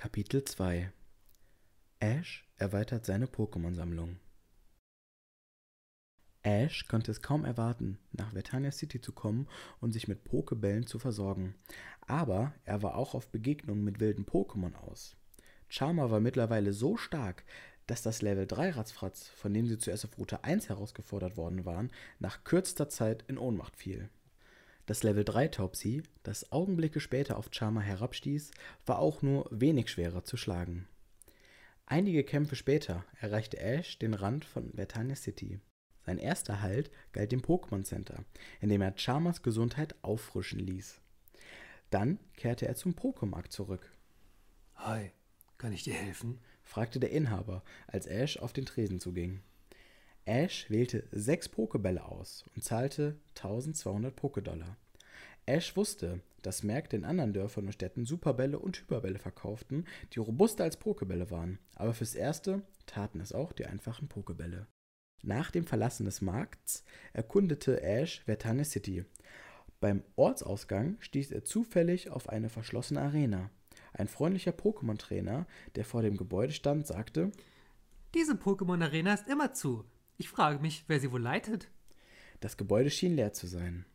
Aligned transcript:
Kapitel 0.00 0.42
2 0.42 0.90
Ash 1.98 2.48
erweitert 2.56 3.04
seine 3.04 3.26
Pokémon-Sammlung. 3.26 4.16
Ash 6.42 6.88
konnte 6.88 7.10
es 7.10 7.20
kaum 7.20 7.44
erwarten, 7.44 7.98
nach 8.10 8.32
Vertania 8.32 8.72
City 8.72 9.02
zu 9.02 9.12
kommen 9.12 9.46
und 9.78 9.92
sich 9.92 10.08
mit 10.08 10.24
Pokebällen 10.24 10.86
zu 10.86 10.98
versorgen. 10.98 11.54
Aber 12.00 12.54
er 12.64 12.82
war 12.82 12.94
auch 12.94 13.14
auf 13.14 13.28
Begegnungen 13.28 13.84
mit 13.84 14.00
wilden 14.00 14.24
Pokémon 14.24 14.74
aus. 14.74 15.18
Charmer 15.68 16.10
war 16.10 16.20
mittlerweile 16.20 16.72
so 16.72 16.96
stark, 16.96 17.44
dass 17.86 18.00
das 18.00 18.22
Level 18.22 18.46
3 18.46 18.70
Ratzfratz, 18.70 19.28
von 19.28 19.52
dem 19.52 19.66
sie 19.66 19.76
zuerst 19.76 20.06
auf 20.06 20.16
Route 20.16 20.44
1 20.44 20.70
herausgefordert 20.70 21.36
worden 21.36 21.66
waren, 21.66 21.90
nach 22.20 22.42
kürzester 22.42 22.88
Zeit 22.88 23.22
in 23.28 23.36
Ohnmacht 23.36 23.76
fiel. 23.76 24.08
Das 24.90 25.04
Level 25.04 25.22
3 25.24 25.46
Taubsi, 25.46 26.02
das 26.24 26.50
Augenblicke 26.50 26.98
später 26.98 27.38
auf 27.38 27.50
Charmer 27.52 27.80
herabstieß, 27.80 28.50
war 28.86 28.98
auch 28.98 29.22
nur 29.22 29.46
wenig 29.52 29.88
schwerer 29.88 30.24
zu 30.24 30.36
schlagen. 30.36 30.88
Einige 31.86 32.24
Kämpfe 32.24 32.56
später 32.56 33.04
erreichte 33.20 33.60
Ash 33.60 34.00
den 34.00 34.14
Rand 34.14 34.44
von 34.44 34.72
Vertania 34.72 35.14
City. 35.14 35.60
Sein 36.04 36.18
erster 36.18 36.60
Halt 36.60 36.90
galt 37.12 37.30
dem 37.30 37.40
Pokémon 37.40 37.84
Center, 37.84 38.24
in 38.60 38.68
dem 38.68 38.80
er 38.80 38.98
Charmers 38.98 39.44
Gesundheit 39.44 39.94
auffrischen 40.02 40.58
ließ. 40.58 41.00
Dann 41.90 42.18
kehrte 42.36 42.66
er 42.66 42.74
zum 42.74 42.94
Pokémarkt 42.94 43.50
zurück. 43.50 43.92
Hi, 44.74 45.12
kann 45.56 45.72
ich 45.72 45.84
dir 45.84 45.94
helfen? 45.94 46.40
fragte 46.64 46.98
der 46.98 47.12
Inhaber, 47.12 47.62
als 47.86 48.08
Ash 48.08 48.38
auf 48.38 48.52
den 48.52 48.66
Tresen 48.66 48.98
zuging. 48.98 49.40
Ash 50.24 50.70
wählte 50.70 51.04
sechs 51.12 51.48
Pokebälle 51.48 52.04
aus 52.04 52.44
und 52.54 52.62
zahlte 52.62 53.16
1200 53.36 54.18
Pokédollar. 54.18 54.76
Ash 55.46 55.76
wusste, 55.76 56.20
dass 56.42 56.62
Märkte 56.62 56.96
in 56.96 57.04
anderen 57.04 57.32
Dörfern 57.32 57.66
und 57.66 57.72
Städten 57.72 58.04
Superbälle 58.04 58.58
und 58.58 58.78
Hyperbälle 58.78 59.18
verkauften, 59.18 59.86
die 60.12 60.20
robuster 60.20 60.64
als 60.64 60.76
Pokebälle 60.76 61.30
waren, 61.30 61.58
aber 61.74 61.94
fürs 61.94 62.14
Erste 62.14 62.62
taten 62.86 63.20
es 63.20 63.32
auch 63.32 63.52
die 63.52 63.66
einfachen 63.66 64.08
Pokebälle. 64.08 64.66
Nach 65.22 65.50
dem 65.50 65.66
Verlassen 65.66 66.04
des 66.04 66.20
Markts 66.20 66.84
erkundete 67.12 67.82
Ash 67.82 68.22
Vertane 68.24 68.64
City. 68.64 69.04
Beim 69.80 70.02
Ortsausgang 70.16 70.96
stieß 71.00 71.32
er 71.32 71.44
zufällig 71.44 72.10
auf 72.10 72.28
eine 72.28 72.48
verschlossene 72.48 73.00
Arena. 73.00 73.50
Ein 73.92 74.08
freundlicher 74.08 74.52
Pokémon-Trainer, 74.52 75.46
der 75.74 75.84
vor 75.84 76.02
dem 76.02 76.16
Gebäude 76.16 76.52
stand, 76.52 76.86
sagte: 76.86 77.32
Diese 78.14 78.34
Pokémon-Arena 78.34 79.14
ist 79.14 79.28
immer 79.28 79.52
zu. 79.52 79.84
Ich 80.20 80.28
frage 80.28 80.58
mich, 80.58 80.84
wer 80.86 81.00
sie 81.00 81.12
wohl 81.12 81.22
leitet. 81.22 81.70
Das 82.40 82.58
Gebäude 82.58 82.90
schien 82.90 83.16
leer 83.16 83.32
zu 83.32 83.46
sein. 83.46 83.86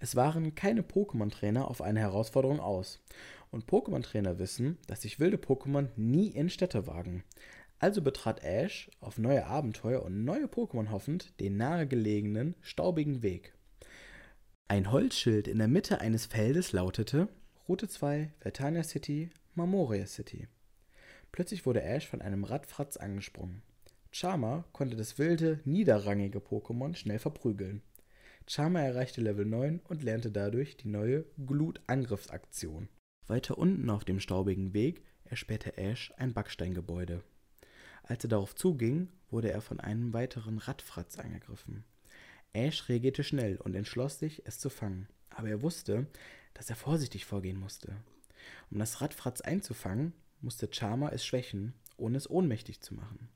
Es 0.00 0.16
waren 0.16 0.54
keine 0.54 0.82
Pokémon-Trainer 0.82 1.66
auf 1.66 1.80
eine 1.80 2.00
Herausforderung 2.00 2.60
aus. 2.60 3.02
Und 3.50 3.64
Pokémon-Trainer 3.64 4.38
wissen, 4.38 4.76
dass 4.86 5.00
sich 5.00 5.18
wilde 5.18 5.38
Pokémon 5.38 5.88
nie 5.96 6.28
in 6.28 6.50
Städte 6.50 6.86
wagen. 6.86 7.24
Also 7.78 8.02
betrat 8.02 8.44
Ash, 8.44 8.90
auf 9.00 9.16
neue 9.16 9.46
Abenteuer 9.46 10.02
und 10.02 10.26
neue 10.26 10.44
Pokémon 10.44 10.90
hoffend, 10.90 11.40
den 11.40 11.56
nahegelegenen, 11.56 12.54
staubigen 12.60 13.22
Weg. 13.22 13.54
Ein 14.68 14.92
Holzschild 14.92 15.48
in 15.48 15.56
der 15.56 15.68
Mitte 15.68 16.02
eines 16.02 16.26
Feldes 16.26 16.72
lautete 16.72 17.28
Route 17.66 17.88
2, 17.88 18.30
Vertania 18.40 18.82
City, 18.82 19.30
Marmoria 19.54 20.04
City. 20.04 20.48
Plötzlich 21.30 21.64
wurde 21.64 21.82
Ash 21.82 22.06
von 22.06 22.20
einem 22.20 22.44
Radfratz 22.44 22.98
angesprungen. 22.98 23.62
Charmer 24.14 24.66
konnte 24.72 24.94
das 24.94 25.18
wilde, 25.18 25.60
niederrangige 25.64 26.38
Pokémon 26.38 26.94
schnell 26.94 27.18
verprügeln. 27.18 27.80
Charmer 28.46 28.82
erreichte 28.82 29.22
Level 29.22 29.46
9 29.46 29.80
und 29.88 30.02
lernte 30.02 30.30
dadurch 30.30 30.76
die 30.76 30.88
neue 30.88 31.24
Glut-Angriffsaktion. 31.46 32.90
Weiter 33.26 33.56
unten 33.56 33.88
auf 33.88 34.04
dem 34.04 34.20
staubigen 34.20 34.74
Weg 34.74 35.02
erspähte 35.24 35.78
Ash 35.78 36.12
ein 36.18 36.34
Backsteingebäude. 36.34 37.22
Als 38.02 38.22
er 38.22 38.28
darauf 38.28 38.54
zuging, 38.54 39.08
wurde 39.30 39.50
er 39.50 39.62
von 39.62 39.80
einem 39.80 40.12
weiteren 40.12 40.58
Radfratz 40.58 41.18
angegriffen. 41.18 41.84
Ash 42.52 42.90
reagierte 42.90 43.24
schnell 43.24 43.56
und 43.56 43.74
entschloss 43.74 44.18
sich, 44.18 44.42
es 44.44 44.58
zu 44.58 44.68
fangen, 44.68 45.08
aber 45.30 45.48
er 45.48 45.62
wusste, 45.62 46.06
dass 46.52 46.68
er 46.68 46.76
vorsichtig 46.76 47.24
vorgehen 47.24 47.58
musste. 47.58 47.96
Um 48.70 48.78
das 48.78 49.00
Radfratz 49.00 49.40
einzufangen, 49.40 50.12
musste 50.42 50.68
Charmer 50.70 51.14
es 51.14 51.24
schwächen, 51.24 51.72
ohne 51.96 52.18
es 52.18 52.28
ohnmächtig 52.28 52.82
zu 52.82 52.92
machen. 52.92 53.30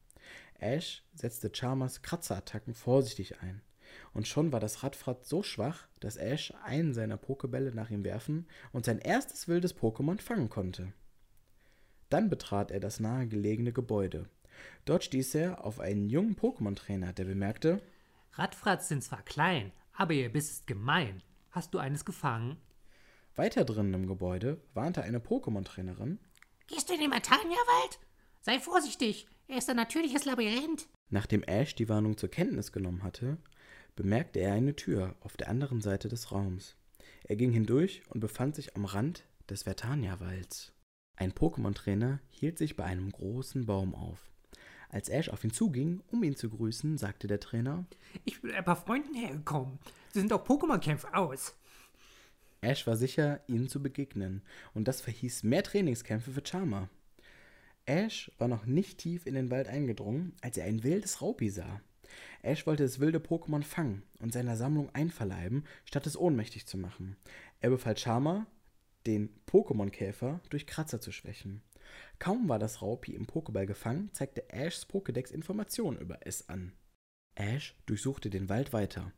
Ash 0.58 1.02
setzte 1.14 1.50
Charmers 1.52 2.02
Kratzerattacken 2.02 2.74
vorsichtig 2.74 3.40
ein. 3.40 3.62
Und 4.12 4.26
schon 4.26 4.52
war 4.52 4.60
das 4.60 4.82
Radfrat 4.82 5.24
so 5.26 5.42
schwach, 5.42 5.86
dass 6.00 6.16
Ash 6.16 6.52
einen 6.64 6.94
seiner 6.94 7.16
Pokebälle 7.16 7.74
nach 7.74 7.90
ihm 7.90 8.04
werfen 8.04 8.46
und 8.72 8.84
sein 8.84 8.98
erstes 8.98 9.48
wildes 9.48 9.76
Pokémon 9.76 10.20
fangen 10.20 10.48
konnte. 10.48 10.92
Dann 12.08 12.30
betrat 12.30 12.70
er 12.70 12.80
das 12.80 13.00
nahegelegene 13.00 13.72
Gebäude. 13.72 14.28
Dort 14.84 15.04
stieß 15.04 15.34
er 15.34 15.64
auf 15.64 15.80
einen 15.80 16.08
jungen 16.08 16.36
Pokémon-Trainer, 16.36 17.12
der 17.12 17.24
bemerkte: 17.24 17.82
Radfratz 18.32 18.88
sind 18.88 19.02
zwar 19.02 19.22
klein, 19.22 19.72
aber 19.92 20.14
ihr 20.14 20.32
Biss 20.32 20.50
ist 20.50 20.66
gemein. 20.66 21.22
Hast 21.50 21.74
du 21.74 21.78
eines 21.78 22.04
gefangen? 22.04 22.56
Weiter 23.34 23.64
drinnen 23.64 23.94
im 23.94 24.06
Gebäude 24.06 24.60
warnte 24.72 25.02
eine 25.02 25.18
Pokémon-Trainerin: 25.18 26.18
Gehst 26.68 26.88
du 26.88 26.94
in 26.94 27.00
den 27.00 27.10
Matania-Wald? 27.10 27.98
Sei 28.40 28.60
vorsichtig, 28.60 29.26
er 29.48 29.58
ist 29.58 29.70
ein 29.70 29.76
natürliches 29.76 30.24
Labyrinth. 30.24 30.88
Nachdem 31.08 31.42
Ash 31.44 31.74
die 31.74 31.88
Warnung 31.88 32.16
zur 32.16 32.30
Kenntnis 32.30 32.72
genommen 32.72 33.02
hatte, 33.02 33.38
bemerkte 33.94 34.40
er 34.40 34.52
eine 34.52 34.76
Tür 34.76 35.14
auf 35.20 35.36
der 35.36 35.48
anderen 35.48 35.80
Seite 35.80 36.08
des 36.08 36.32
Raums. 36.32 36.76
Er 37.24 37.36
ging 37.36 37.52
hindurch 37.52 38.02
und 38.10 38.20
befand 38.20 38.54
sich 38.54 38.76
am 38.76 38.84
Rand 38.84 39.24
des 39.48 39.62
Vertania-Walds. 39.62 40.72
Ein 41.16 41.32
Pokémon-Trainer 41.32 42.20
hielt 42.30 42.58
sich 42.58 42.76
bei 42.76 42.84
einem 42.84 43.10
großen 43.10 43.66
Baum 43.66 43.94
auf. 43.94 44.30
Als 44.88 45.08
Ash 45.08 45.28
auf 45.28 45.42
ihn 45.42 45.50
zuging, 45.50 46.02
um 46.10 46.22
ihn 46.22 46.36
zu 46.36 46.50
grüßen, 46.50 46.98
sagte 46.98 47.26
der 47.26 47.40
Trainer: 47.40 47.86
Ich 48.24 48.40
bin 48.40 48.52
ein 48.52 48.64
paar 48.64 48.76
Freunden 48.76 49.14
hergekommen. 49.14 49.78
Sie 50.12 50.20
sind 50.20 50.32
auf 50.32 50.46
Pokémon-Kämpfe 50.46 51.14
aus. 51.14 51.56
Ash 52.60 52.86
war 52.86 52.96
sicher, 52.96 53.40
ihnen 53.46 53.68
zu 53.68 53.82
begegnen, 53.82 54.42
und 54.74 54.88
das 54.88 55.00
verhieß 55.00 55.42
mehr 55.42 55.62
Trainingskämpfe 55.62 56.32
für 56.32 56.46
Charmer. 56.46 56.88
Ash 57.86 58.30
war 58.38 58.48
noch 58.48 58.66
nicht 58.66 58.98
tief 58.98 59.26
in 59.26 59.34
den 59.34 59.50
Wald 59.50 59.68
eingedrungen, 59.68 60.34
als 60.40 60.58
er 60.58 60.66
ein 60.66 60.82
wildes 60.82 61.22
Raupi 61.22 61.48
sah. 61.50 61.80
Ash 62.42 62.66
wollte 62.66 62.82
das 62.82 63.00
wilde 63.00 63.18
Pokémon 63.18 63.62
fangen 63.62 64.02
und 64.20 64.32
seiner 64.32 64.56
Sammlung 64.56 64.90
einverleiben, 64.94 65.64
statt 65.84 66.06
es 66.06 66.16
ohnmächtig 66.16 66.66
zu 66.66 66.78
machen. 66.78 67.16
Er 67.60 67.70
befahl 67.70 67.96
Charmer, 67.96 68.46
den 69.06 69.30
Pokémon-Käfer 69.46 70.40
durch 70.50 70.66
Kratzer 70.66 71.00
zu 71.00 71.12
schwächen. 71.12 71.62
Kaum 72.18 72.48
war 72.48 72.58
das 72.58 72.82
Raupi 72.82 73.14
im 73.14 73.26
Pokéball 73.26 73.66
gefangen, 73.66 74.10
zeigte 74.12 74.50
Ashs 74.50 74.86
Pokédex 74.88 75.30
Informationen 75.30 75.98
über 75.98 76.26
es 76.26 76.48
an. 76.48 76.72
Ash 77.36 77.76
durchsuchte 77.86 78.30
den 78.30 78.48
Wald 78.48 78.72
weiter. 78.72 79.12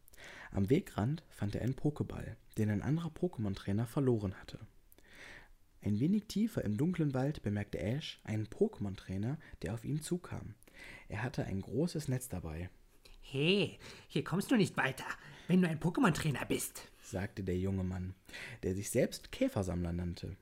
Am 0.50 0.68
Wegrand 0.68 1.22
fand 1.30 1.54
er 1.54 1.62
einen 1.62 1.76
Pokéball, 1.76 2.36
den 2.58 2.70
ein 2.70 2.82
anderer 2.82 3.10
Pokémon-Trainer 3.10 3.86
verloren 3.86 4.34
hatte. 4.34 4.58
Ein 5.80 6.00
wenig 6.00 6.26
tiefer 6.26 6.64
im 6.64 6.76
dunklen 6.76 7.14
Wald 7.14 7.42
bemerkte 7.42 7.78
Ash 7.78 8.20
einen 8.24 8.46
Pokémon-Trainer, 8.46 9.38
der 9.62 9.74
auf 9.74 9.84
ihn 9.84 10.02
zukam. 10.02 10.54
Er 11.08 11.22
hatte 11.22 11.44
ein 11.44 11.60
großes 11.60 12.08
Netz 12.08 12.28
dabei. 12.28 12.70
Hey, 13.20 13.78
hier 14.08 14.24
kommst 14.24 14.50
du 14.50 14.56
nicht 14.56 14.76
weiter, 14.76 15.04
wenn 15.46 15.62
du 15.62 15.68
ein 15.68 15.80
Pokémon-Trainer 15.80 16.46
bist, 16.46 16.90
sagte 17.00 17.44
der 17.44 17.58
junge 17.58 17.84
Mann, 17.84 18.14
der 18.62 18.74
sich 18.74 18.90
selbst 18.90 19.32
Käfersammler 19.32 19.92
nannte. 19.92 20.36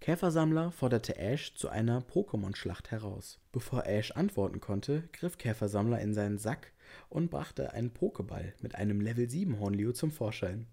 Käfersammler 0.00 0.70
forderte 0.70 1.16
Ash 1.16 1.54
zu 1.54 1.68
einer 1.70 2.02
Pokémon-Schlacht 2.02 2.90
heraus. 2.90 3.40
Bevor 3.52 3.86
Ash 3.86 4.10
antworten 4.10 4.60
konnte, 4.60 5.08
griff 5.12 5.38
Käfersammler 5.38 6.00
in 6.00 6.12
seinen 6.12 6.38
Sack 6.38 6.72
und 7.08 7.30
brachte 7.30 7.72
einen 7.72 7.90
Pokéball 7.90 8.52
mit 8.60 8.74
einem 8.74 9.00
Level 9.00 9.30
7 9.30 9.58
Hornlio 9.58 9.92
zum 9.92 10.10
Vorschein. 10.10 10.66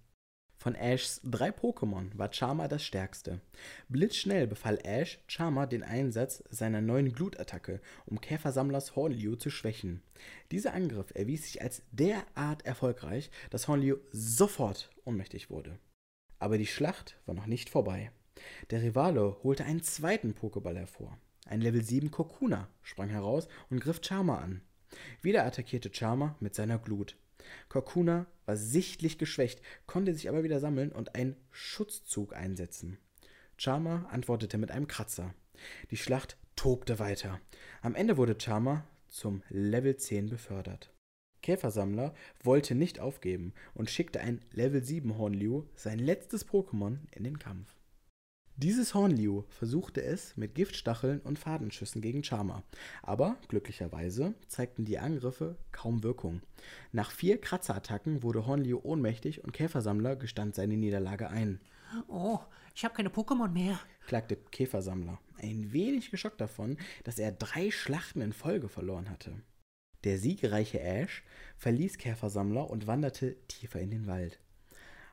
Von 0.62 0.76
Ashs 0.76 1.22
drei 1.24 1.50
Pokémon 1.50 2.12
war 2.14 2.32
Charmer 2.32 2.68
das 2.68 2.84
stärkste. 2.84 3.42
Blitzschnell 3.90 4.46
befahl 4.46 4.78
Ash 4.84 5.18
Charmer 5.26 5.66
den 5.66 5.82
Einsatz 5.82 6.44
seiner 6.52 6.82
neuen 6.82 7.14
Glutattacke, 7.14 7.82
um 8.06 8.22
Käfersammlers 8.22 8.96
Hornliu 8.96 9.38
zu 9.38 9.50
schwächen. 9.50 10.04
Dieser 10.52 10.76
Angriff 10.76 11.16
erwies 11.16 11.46
sich 11.46 11.64
als 11.64 11.82
derart 11.92 12.64
erfolgreich, 12.64 13.32
dass 13.50 13.68
Hornliu 13.68 13.98
sofort 14.12 14.92
ohnmächtig 15.04 15.50
wurde. 15.50 15.80
Aber 16.38 16.60
die 16.60 16.68
Schlacht 16.68 17.18
war 17.26 17.34
noch 17.34 17.48
nicht 17.48 17.72
vorbei. 17.72 18.12
Der 18.70 18.84
Rivale 18.84 19.38
holte 19.42 19.66
einen 19.66 19.82
zweiten 19.82 20.36
Pokéball 20.36 20.78
hervor. 20.78 21.18
Ein 21.48 21.62
Level 21.62 21.84
7 21.84 22.12
Kokuna 22.12 22.68
sprang 22.84 23.10
heraus 23.10 23.48
und 23.72 23.80
griff 23.80 24.02
Charmer 24.04 24.38
an. 24.38 24.62
Wieder 25.24 25.44
attackierte 25.44 25.90
Charmer 25.92 26.36
mit 26.40 26.54
seiner 26.54 26.78
Glut. 26.78 27.18
Kokuna 27.70 28.26
war 28.46 28.58
sichtlich 28.58 29.18
geschwächt, 29.18 29.62
konnte 29.88 30.14
sich 30.14 30.30
aber 30.30 30.44
wieder 30.44 30.60
sammeln 30.60 30.92
und 30.92 31.16
einen 31.16 31.36
Schutzzug 31.52 32.36
einsetzen. 32.36 32.98
Charmer 33.58 34.08
antwortete 34.10 34.58
mit 34.58 34.72
einem 34.72 34.88
Kratzer. 34.88 35.34
Die 35.92 35.98
Schlacht 35.98 36.38
tobte 36.56 37.00
weiter. 37.00 37.40
Am 37.82 37.96
Ende 37.96 38.18
wurde 38.18 38.36
Charmer 38.40 38.88
zum 39.08 39.44
Level 39.50 39.96
10 39.98 40.30
befördert. 40.30 40.94
Käfersammler 41.42 42.14
wollte 42.44 42.76
nicht 42.76 43.00
aufgeben 43.00 43.54
und 43.74 43.90
schickte 43.90 44.20
ein 44.20 44.42
Level 44.52 44.84
7 44.84 45.18
Hornliu, 45.18 45.66
sein 45.76 46.00
letztes 46.00 46.48
Pokémon, 46.48 47.00
in 47.12 47.24
den 47.24 47.40
Kampf. 47.40 47.81
Dieses 48.58 48.94
Hornliu 48.94 49.44
versuchte 49.50 50.04
es 50.04 50.38
mit 50.38 50.54
Giftstacheln 50.54 51.20
und 51.22 51.40
Fadenschüssen 51.40 52.02
gegen 52.02 52.24
Charmer, 52.24 52.64
aber 53.02 53.38
glücklicherweise 53.48 54.36
zeigten 54.48 54.86
die 54.86 55.00
Angriffe 55.00 55.58
kaum 55.72 56.04
Wirkung. 56.04 56.42
Nach 56.92 57.12
vier 57.12 57.40
Kratzerattacken 57.40 58.22
wurde 58.24 58.46
Hornliu 58.46 58.80
ohnmächtig 58.84 59.44
und 59.44 59.54
Käfersammler 59.54 60.16
gestand 60.16 60.54
seine 60.54 60.78
Niederlage 60.78 61.30
ein. 61.30 61.60
Oh, 62.08 62.40
ich 62.76 62.86
habe 62.86 62.94
keine 62.94 63.10
Pokémon 63.10 63.50
mehr. 63.50 63.80
klagte 64.06 64.36
Käfersammler, 64.36 65.20
ein 65.38 65.72
wenig 65.72 66.12
geschockt 66.12 66.40
davon, 66.40 66.78
dass 67.04 67.20
er 67.20 67.32
drei 67.32 67.72
Schlachten 67.72 68.22
in 68.22 68.34
Folge 68.34 68.70
verloren 68.70 69.10
hatte. 69.10 69.34
Der 70.04 70.18
siegreiche 70.18 70.80
Ash 70.80 71.24
verließ 71.58 71.98
Käfersammler 71.98 72.70
und 72.70 72.88
wanderte 72.88 73.38
tiefer 73.48 73.80
in 73.80 73.92
den 73.92 74.08
Wald. 74.08 74.40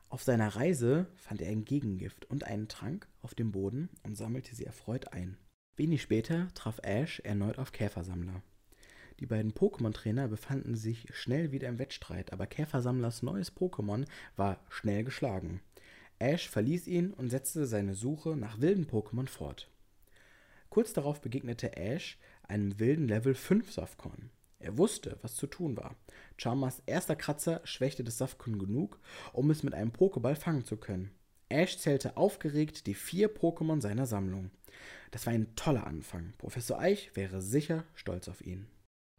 Auf 0.09 0.23
seiner 0.23 0.55
Reise 0.55 1.05
fand 1.15 1.41
er 1.41 1.49
ein 1.49 1.65
Gegengift 1.65 2.25
und 2.25 2.43
einen 2.43 2.67
Trank 2.67 3.07
auf 3.21 3.35
dem 3.35 3.51
Boden 3.51 3.89
und 4.03 4.17
sammelte 4.17 4.55
sie 4.55 4.65
erfreut 4.65 5.13
ein. 5.13 5.37
Wenig 5.77 6.01
später 6.01 6.47
traf 6.55 6.79
Ash 6.81 7.19
erneut 7.19 7.59
auf 7.59 7.71
Käfersammler. 7.71 8.41
Die 9.19 9.27
beiden 9.27 9.53
Pokémon-Trainer 9.53 10.27
befanden 10.27 10.75
sich 10.75 11.05
schnell 11.13 11.51
wieder 11.51 11.67
im 11.67 11.77
Wettstreit, 11.77 12.33
aber 12.33 12.47
Käfersammlers 12.47 13.21
neues 13.21 13.55
Pokémon 13.55 14.05
war 14.35 14.59
schnell 14.69 15.03
geschlagen. 15.03 15.61
Ash 16.17 16.49
verließ 16.49 16.87
ihn 16.87 17.13
und 17.13 17.29
setzte 17.29 17.67
seine 17.67 17.93
Suche 17.93 18.35
nach 18.35 18.59
wilden 18.59 18.87
Pokémon 18.87 19.27
fort. 19.27 19.69
Kurz 20.69 20.91
darauf 20.91 21.21
begegnete 21.21 21.77
Ash 21.77 22.17
einem 22.43 22.79
wilden 22.79 23.07
Level 23.07 23.35
5 23.35 23.71
Safkon. 23.71 24.31
Er 24.59 24.77
wusste, 24.77 25.17
was 25.21 25.35
zu 25.35 25.47
tun 25.47 25.77
war. 25.77 25.95
Charmers 26.37 26.83
erster 26.85 27.15
Kratzer 27.15 27.61
schwächte 27.63 28.03
das 28.03 28.17
Safkon 28.17 28.59
genug, 28.59 28.99
um 29.31 29.49
es 29.49 29.63
mit 29.63 29.73
einem 29.73 29.91
Pokéball 29.91 30.35
fangen 30.35 30.65
zu 30.65 30.77
können. 30.77 31.11
Ash 31.47 31.77
zählte 31.77 32.17
aufgeregt 32.17 32.85
die 32.85 32.93
vier 32.93 33.33
Pokémon 33.33 33.81
seiner 33.81 34.05
Sammlung. 34.05 34.51
Das 35.11 35.25
war 35.25 35.33
ein 35.33 35.55
toller 35.55 35.87
Anfang. 35.87 36.33
Professor 36.37 36.79
Eich 36.79 37.15
wäre 37.15 37.41
sicher 37.41 37.85
stolz 37.95 38.27
auf 38.27 38.41
ihn. 38.41 38.67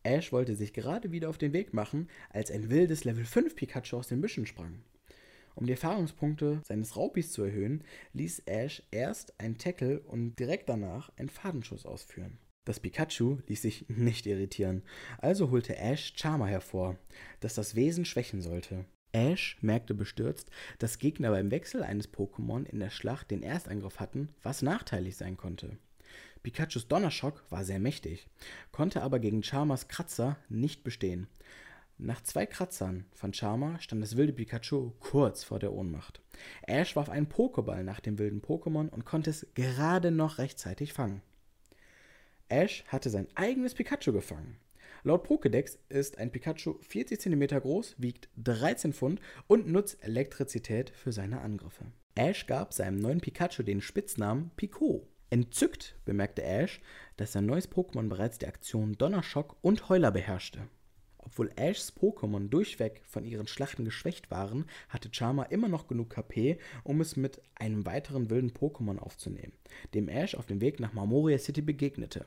Ash 0.02 0.30
wollte 0.30 0.54
sich 0.54 0.72
gerade 0.72 1.10
wieder 1.10 1.28
auf 1.28 1.38
den 1.38 1.52
Weg 1.52 1.74
machen, 1.74 2.08
als 2.30 2.50
ein 2.50 2.70
wildes 2.70 3.04
Level 3.04 3.24
5 3.24 3.56
Pikachu 3.56 3.96
aus 3.96 4.08
den 4.08 4.20
Büschen 4.20 4.46
sprang. 4.46 4.82
Um 5.54 5.66
die 5.66 5.72
Erfahrungspunkte 5.72 6.62
seines 6.64 6.96
Raupis 6.96 7.32
zu 7.32 7.42
erhöhen, 7.42 7.84
ließ 8.12 8.40
Ash 8.46 8.82
erst 8.90 9.38
einen 9.40 9.58
Tackle 9.58 10.00
und 10.00 10.36
direkt 10.38 10.68
danach 10.68 11.10
einen 11.16 11.28
Fadenschuss 11.28 11.84
ausführen. 11.84 12.38
Das 12.64 12.80
Pikachu 12.80 13.38
ließ 13.46 13.62
sich 13.62 13.86
nicht 13.88 14.26
irritieren, 14.26 14.82
also 15.18 15.50
holte 15.50 15.76
Ash 15.76 16.12
Charmer 16.16 16.46
hervor, 16.46 16.96
das 17.40 17.54
das 17.54 17.74
Wesen 17.74 18.04
schwächen 18.04 18.42
sollte. 18.42 18.84
Ash 19.12 19.56
merkte 19.60 19.94
bestürzt, 19.94 20.50
dass 20.78 20.98
Gegner 20.98 21.30
beim 21.30 21.50
Wechsel 21.50 21.82
eines 21.82 22.12
Pokémon 22.12 22.64
in 22.64 22.78
der 22.78 22.90
Schlacht 22.90 23.30
den 23.30 23.42
Erstangriff 23.42 23.98
hatten, 23.98 24.28
was 24.42 24.62
nachteilig 24.62 25.16
sein 25.16 25.36
konnte. 25.36 25.78
Pikachus 26.42 26.88
Donnerschock 26.88 27.44
war 27.50 27.64
sehr 27.64 27.80
mächtig, 27.80 28.28
konnte 28.72 29.02
aber 29.02 29.18
gegen 29.18 29.42
Charmers 29.42 29.88
Kratzer 29.88 30.36
nicht 30.48 30.84
bestehen. 30.84 31.26
Nach 31.98 32.22
zwei 32.22 32.46
Kratzern 32.46 33.04
von 33.12 33.34
Charmer 33.34 33.78
stand 33.80 34.02
das 34.02 34.16
wilde 34.16 34.32
Pikachu 34.32 34.92
kurz 35.00 35.44
vor 35.44 35.58
der 35.58 35.72
Ohnmacht. 35.72 36.22
Ash 36.62 36.96
warf 36.96 37.10
einen 37.10 37.28
Pokéball 37.28 37.82
nach 37.82 38.00
dem 38.00 38.18
wilden 38.18 38.40
Pokémon 38.40 38.88
und 38.88 39.04
konnte 39.04 39.28
es 39.28 39.46
gerade 39.54 40.10
noch 40.10 40.38
rechtzeitig 40.38 40.94
fangen. 40.94 41.20
Ash 42.50 42.84
hatte 42.88 43.10
sein 43.10 43.28
eigenes 43.34 43.74
Pikachu 43.74 44.12
gefangen. 44.12 44.56
Laut 45.02 45.26
Pokédex 45.26 45.78
ist 45.88 46.18
ein 46.18 46.30
Pikachu 46.30 46.74
40 46.82 47.20
cm 47.20 47.60
groß, 47.60 47.94
wiegt 47.98 48.28
13 48.36 48.92
Pfund 48.92 49.20
und 49.46 49.68
nutzt 49.68 50.02
Elektrizität 50.04 50.90
für 50.90 51.12
seine 51.12 51.40
Angriffe. 51.40 51.86
Ash 52.14 52.46
gab 52.46 52.74
seinem 52.74 52.98
neuen 52.98 53.20
Pikachu 53.20 53.62
den 53.62 53.80
Spitznamen 53.80 54.50
Pico. 54.56 55.06
Entzückt 55.30 55.96
bemerkte 56.04 56.42
Ash, 56.42 56.80
dass 57.16 57.32
sein 57.32 57.46
neues 57.46 57.70
Pokémon 57.70 58.08
bereits 58.08 58.38
die 58.38 58.48
Aktion 58.48 58.98
Donnerschock 58.98 59.56
und 59.62 59.88
Heuler 59.88 60.10
beherrschte. 60.10 60.68
Obwohl 61.22 61.50
Ashs 61.54 61.92
Pokémon 61.96 62.48
durchweg 62.48 63.02
von 63.04 63.24
ihren 63.24 63.46
Schlachten 63.46 63.84
geschwächt 63.84 64.30
waren, 64.30 64.64
hatte 64.88 65.10
Charmer 65.12 65.52
immer 65.52 65.68
noch 65.68 65.86
genug 65.86 66.10
KP, 66.10 66.58
um 66.82 67.00
es 67.00 67.16
mit 67.16 67.40
einem 67.54 67.86
weiteren 67.86 68.30
wilden 68.30 68.50
Pokémon 68.50 68.98
aufzunehmen, 68.98 69.52
dem 69.94 70.08
Ash 70.08 70.34
auf 70.34 70.46
dem 70.46 70.60
Weg 70.60 70.80
nach 70.80 70.92
Marmoria 70.92 71.38
City 71.38 71.62
begegnete. 71.62 72.26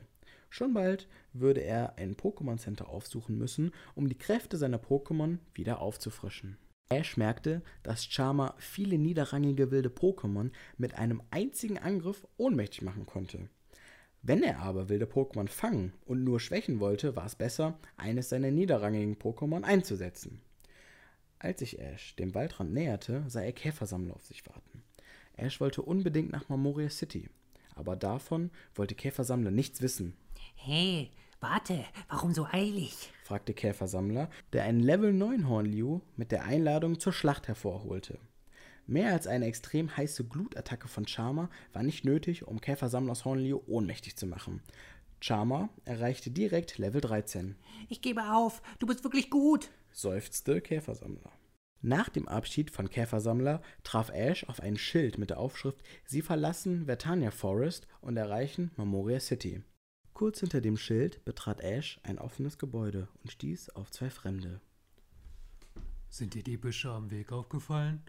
Schon 0.54 0.72
bald 0.72 1.08
würde 1.32 1.62
er 1.62 1.98
ein 1.98 2.14
Pokémon 2.14 2.58
Center 2.58 2.88
aufsuchen 2.88 3.36
müssen, 3.36 3.72
um 3.96 4.08
die 4.08 4.16
Kräfte 4.16 4.56
seiner 4.56 4.78
Pokémon 4.78 5.38
wieder 5.52 5.80
aufzufrischen. 5.80 6.58
Ash 6.88 7.16
merkte, 7.16 7.60
dass 7.82 8.04
Charmer 8.04 8.54
viele 8.58 8.96
niederrangige 8.96 9.72
wilde 9.72 9.88
Pokémon 9.88 10.52
mit 10.78 10.94
einem 10.94 11.20
einzigen 11.32 11.76
Angriff 11.76 12.24
ohnmächtig 12.36 12.82
machen 12.82 13.04
konnte. 13.04 13.48
Wenn 14.22 14.44
er 14.44 14.60
aber 14.60 14.88
wilde 14.88 15.06
Pokémon 15.06 15.48
fangen 15.48 15.92
und 16.04 16.22
nur 16.22 16.38
schwächen 16.38 16.78
wollte, 16.78 17.16
war 17.16 17.26
es 17.26 17.34
besser, 17.34 17.76
eines 17.96 18.28
seiner 18.28 18.52
niederrangigen 18.52 19.16
Pokémon 19.16 19.64
einzusetzen. 19.64 20.40
Als 21.40 21.58
sich 21.58 21.80
Ash 21.80 22.14
dem 22.14 22.32
Waldrand 22.32 22.72
näherte, 22.72 23.24
sah 23.26 23.40
er 23.40 23.52
Käfersammler 23.52 24.14
auf 24.14 24.24
sich 24.24 24.46
warten. 24.46 24.84
Ash 25.36 25.58
wollte 25.60 25.82
unbedingt 25.82 26.30
nach 26.30 26.48
Marmoria 26.48 26.90
City, 26.90 27.28
aber 27.74 27.96
davon 27.96 28.52
wollte 28.76 28.94
Käfersammler 28.94 29.50
nichts 29.50 29.82
wissen. 29.82 30.14
Hey, 30.54 31.10
warte, 31.40 31.84
warum 32.08 32.32
so 32.32 32.46
eilig? 32.50 33.10
fragte 33.24 33.54
Käfersammler, 33.54 34.28
der 34.52 34.64
einen 34.64 34.80
Level 34.80 35.12
9 35.12 35.48
Hornliu 35.48 36.00
mit 36.16 36.32
der 36.32 36.44
Einladung 36.44 37.00
zur 37.00 37.12
Schlacht 37.12 37.48
hervorholte. 37.48 38.18
Mehr 38.86 39.12
als 39.12 39.26
eine 39.26 39.46
extrem 39.46 39.96
heiße 39.96 40.24
Glutattacke 40.24 40.88
von 40.88 41.06
Charmer 41.06 41.48
war 41.72 41.82
nicht 41.82 42.04
nötig, 42.04 42.46
um 42.46 42.60
Käfersammlers 42.60 43.24
Hornliu 43.24 43.60
ohnmächtig 43.66 44.16
zu 44.16 44.26
machen. 44.26 44.62
Charmer 45.20 45.70
erreichte 45.86 46.30
direkt 46.30 46.76
Level 46.76 47.00
13, 47.00 47.56
Ich 47.88 48.02
gebe 48.02 48.34
auf, 48.34 48.60
du 48.78 48.86
bist 48.86 49.04
wirklich 49.04 49.30
gut. 49.30 49.70
seufzte 49.90 50.60
Käfersammler. 50.60 51.32
Nach 51.80 52.08
dem 52.08 52.28
Abschied 52.28 52.70
von 52.70 52.88
Käfersammler 52.88 53.60
traf 53.84 54.10
Ash 54.10 54.44
auf 54.48 54.60
ein 54.60 54.76
Schild 54.76 55.18
mit 55.18 55.30
der 55.30 55.38
Aufschrift 55.38 55.78
Sie 56.06 56.22
verlassen 56.22 56.86
Vertania 56.86 57.30
Forest 57.30 57.86
und 58.00 58.16
erreichen 58.16 58.70
Marmoria 58.76 59.20
City. 59.20 59.62
Kurz 60.14 60.38
hinter 60.38 60.60
dem 60.60 60.76
Schild 60.76 61.24
betrat 61.24 61.60
Ash 61.60 61.98
ein 62.04 62.20
offenes 62.20 62.56
Gebäude 62.56 63.08
und 63.22 63.32
stieß 63.32 63.70
auf 63.70 63.90
zwei 63.90 64.10
Fremde. 64.10 64.60
Sind 66.08 66.34
dir 66.34 66.44
die 66.44 66.56
Büsche 66.56 66.90
am 66.90 67.10
Weg 67.10 67.32
aufgefallen? 67.32 68.00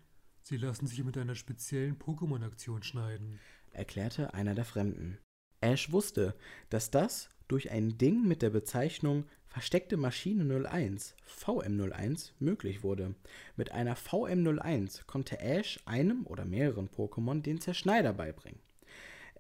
Sie 0.43 0.57
lassen 0.57 0.85
sich 0.85 1.03
mit 1.03 1.17
einer 1.17 1.33
speziellen 1.33 1.97
Pokémon-Aktion 1.97 2.83
schneiden. 2.83 3.39
erklärte 3.71 4.35
einer 4.35 4.53
der 4.53 4.65
Fremden. 4.65 5.17
Ash 5.61 5.91
wusste, 5.91 6.35
dass 6.69 6.91
das 6.91 7.31
durch 7.47 7.71
ein 7.71 7.97
Ding 7.97 8.27
mit 8.27 8.43
der 8.43 8.51
Bezeichnung 8.51 9.25
Versteckte 9.47 9.97
Maschine 9.97 10.63
01, 10.67 11.15
VM01, 11.27 12.33
möglich 12.38 12.83
wurde. 12.83 13.15
Mit 13.55 13.71
einer 13.71 13.97
VM01 13.97 15.07
konnte 15.07 15.39
Ash 15.39 15.79
einem 15.85 16.27
oder 16.27 16.45
mehreren 16.45 16.88
Pokémon 16.88 17.41
den 17.41 17.59
Zerschneider 17.59 18.13
beibringen. 18.13 18.59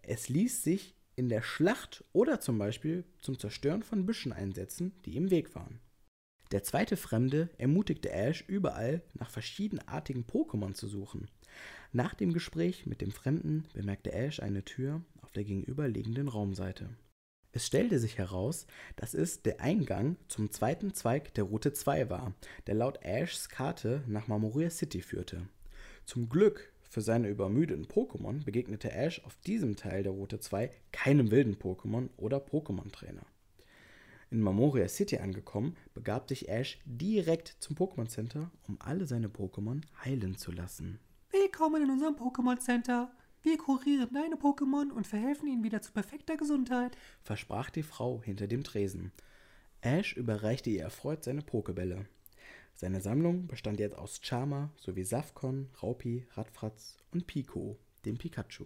Es 0.01 0.29
ließ 0.29 0.63
sich 0.63 0.95
in 1.15 1.29
der 1.29 1.41
Schlacht 1.41 2.03
oder 2.13 2.39
zum 2.39 2.57
Beispiel 2.57 3.05
zum 3.19 3.39
Zerstören 3.39 3.83
von 3.83 4.05
Büschen 4.05 4.33
einsetzen, 4.33 4.93
die 5.05 5.15
im 5.15 5.31
Weg 5.31 5.55
waren. 5.55 5.79
Der 6.51 6.63
zweite 6.63 6.95
Fremde 6.95 7.49
ermutigte 7.57 8.11
Ash 8.11 8.43
überall 8.47 9.01
nach 9.13 9.29
verschiedenartigen 9.29 10.25
Pokémon 10.25 10.73
zu 10.73 10.87
suchen. 10.87 11.29
Nach 11.91 12.13
dem 12.13 12.33
Gespräch 12.33 12.85
mit 12.85 13.01
dem 13.01 13.11
Fremden 13.11 13.65
bemerkte 13.73 14.13
Ash 14.13 14.39
eine 14.39 14.63
Tür 14.63 15.01
auf 15.21 15.31
der 15.31 15.43
gegenüberliegenden 15.43 16.27
Raumseite. 16.27 16.89
Es 17.51 17.65
stellte 17.65 17.99
sich 17.99 18.17
heraus, 18.17 18.67
dass 18.97 19.13
es 19.13 19.41
der 19.41 19.61
Eingang 19.61 20.17
zum 20.27 20.51
zweiten 20.51 20.93
Zweig 20.93 21.33
der 21.35 21.45
Route 21.45 21.71
2 21.71 22.09
war, 22.09 22.35
der 22.67 22.75
laut 22.75 22.99
Ashs 23.01 23.47
Karte 23.47 24.03
nach 24.07 24.27
Marmoria 24.27 24.69
City 24.69 25.01
führte. 25.01 25.47
Zum 26.05 26.27
Glück 26.27 26.73
für 26.95 27.01
seine 27.01 27.27
übermüdeten 27.27 27.87
Pokémon 27.87 28.45
begegnete 28.45 28.89
Ash 28.89 29.21
auf 29.25 29.35
diesem 29.45 29.75
Teil 29.75 30.03
der 30.03 30.13
Route 30.13 30.39
2 30.39 30.71
keinem 30.93 31.29
wilden 31.29 31.57
Pokémon 31.57 32.07
oder 32.15 32.37
Pokémon-Trainer. 32.37 33.25
In 34.31 34.39
Marmoria 34.39 34.87
City 34.87 35.17
angekommen, 35.17 35.75
begab 35.93 36.29
sich 36.29 36.47
Ash 36.47 36.79
direkt 36.85 37.57
zum 37.59 37.75
Pokémon 37.75 38.07
Center, 38.07 38.49
um 38.69 38.77
alle 38.79 39.05
seine 39.07 39.27
Pokémon 39.27 39.81
heilen 40.05 40.37
zu 40.37 40.53
lassen. 40.53 40.99
Willkommen 41.31 41.83
in 41.83 41.89
unserem 41.89 42.15
Pokémon 42.15 42.59
Center. 42.59 43.11
Wir 43.43 43.57
kurieren 43.57 44.07
deine 44.13 44.37
Pokémon 44.37 44.89
und 44.89 45.05
verhelfen 45.05 45.49
ihnen 45.49 45.65
wieder 45.65 45.81
zu 45.81 45.91
perfekter 45.91 46.37
Gesundheit. 46.37 46.95
versprach 47.23 47.71
die 47.71 47.83
Frau 47.83 48.21
hinter 48.23 48.47
dem 48.47 48.63
Tresen. 48.63 49.11
Ash 49.81 50.15
überreichte 50.15 50.69
ihr 50.69 50.83
erfreut 50.83 51.25
seine 51.25 51.41
Pokebälle. 51.41 52.05
Seine 52.77 52.99
Sammlung 52.99 53.47
bestand 53.47 53.79
jetzt 53.79 53.97
aus 53.97 54.19
Charmer 54.21 54.69
sowie 54.75 55.05
Safkon, 55.05 55.69
Raupi, 55.81 56.27
Radfratz 56.31 56.97
und 57.11 57.25
Pico, 57.25 57.79
dem 58.03 58.17
Pikachu. 58.17 58.65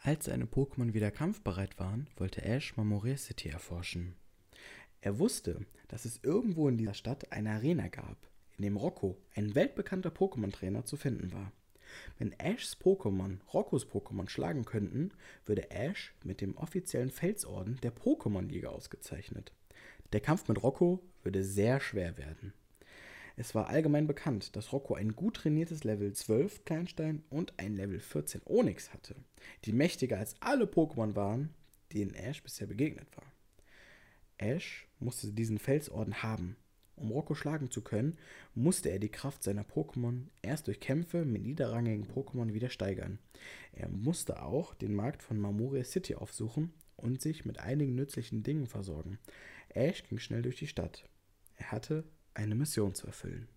Als 0.00 0.26
seine 0.26 0.44
Pokémon 0.44 0.94
wieder 0.94 1.10
kampfbereit 1.10 1.80
waren, 1.80 2.06
wollte 2.16 2.42
Ash 2.42 2.76
Marmoria 2.76 3.16
City 3.16 3.48
erforschen. 3.48 4.14
Er 5.00 5.18
wusste, 5.18 5.66
dass 5.88 6.04
es 6.04 6.22
irgendwo 6.22 6.68
in 6.68 6.78
dieser 6.78 6.94
Stadt 6.94 7.32
eine 7.32 7.50
Arena 7.50 7.88
gab, 7.88 8.16
in 8.56 8.62
dem 8.62 8.76
Rocco, 8.76 9.18
ein 9.34 9.56
weltbekannter 9.56 10.10
Pokémon-Trainer, 10.10 10.84
zu 10.84 10.96
finden 10.96 11.32
war. 11.32 11.50
Wenn 12.18 12.38
Ashs 12.38 12.76
Pokémon 12.80 13.38
Roccos 13.52 13.84
Pokémon 13.84 14.28
schlagen 14.28 14.64
könnten, 14.64 15.10
würde 15.44 15.72
Ash 15.72 16.14
mit 16.22 16.40
dem 16.40 16.56
offiziellen 16.56 17.10
Felsorden 17.10 17.80
der 17.82 17.92
Pokémon-Liga 17.92 18.68
ausgezeichnet. 18.68 19.52
Der 20.12 20.20
Kampf 20.20 20.46
mit 20.46 20.62
Rocco 20.62 21.02
würde 21.24 21.42
sehr 21.42 21.80
schwer 21.80 22.16
werden. 22.16 22.52
Es 23.40 23.54
war 23.54 23.68
allgemein 23.68 24.08
bekannt, 24.08 24.56
dass 24.56 24.72
Rocco 24.72 24.94
ein 24.94 25.14
gut 25.14 25.36
trainiertes 25.36 25.84
Level 25.84 26.12
12 26.12 26.64
Kleinstein 26.64 27.22
und 27.30 27.54
ein 27.56 27.76
Level 27.76 28.00
14 28.00 28.40
Onyx 28.44 28.92
hatte, 28.92 29.14
die 29.64 29.72
mächtiger 29.72 30.18
als 30.18 30.34
alle 30.40 30.64
Pokémon 30.64 31.14
waren, 31.14 31.54
denen 31.92 32.14
Ash 32.14 32.42
bisher 32.42 32.66
begegnet 32.66 33.06
war. 33.16 33.22
Ash 34.38 34.88
musste 34.98 35.32
diesen 35.32 35.60
Felsorden 35.60 36.20
haben. 36.24 36.56
Um 36.96 37.12
Rocco 37.12 37.36
schlagen 37.36 37.70
zu 37.70 37.80
können, 37.80 38.18
musste 38.56 38.90
er 38.90 38.98
die 38.98 39.08
Kraft 39.08 39.44
seiner 39.44 39.62
Pokémon 39.62 40.24
erst 40.42 40.66
durch 40.66 40.80
Kämpfe 40.80 41.24
mit 41.24 41.42
niederrangigen 41.42 42.08
Pokémon 42.08 42.54
wieder 42.54 42.70
steigern. 42.70 43.20
Er 43.70 43.88
musste 43.88 44.42
auch 44.42 44.74
den 44.74 44.96
Markt 44.96 45.22
von 45.22 45.38
Mamoria 45.38 45.84
City 45.84 46.16
aufsuchen 46.16 46.72
und 46.96 47.22
sich 47.22 47.44
mit 47.44 47.60
einigen 47.60 47.94
nützlichen 47.94 48.42
Dingen 48.42 48.66
versorgen. 48.66 49.20
Ash 49.68 50.02
ging 50.08 50.18
schnell 50.18 50.42
durch 50.42 50.56
die 50.56 50.66
Stadt. 50.66 51.08
Er 51.54 51.70
hatte 51.70 52.02
eine 52.34 52.54
Mission 52.54 52.94
zu 52.94 53.06
erfüllen. 53.06 53.48